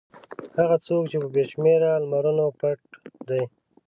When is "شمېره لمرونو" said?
1.51-2.45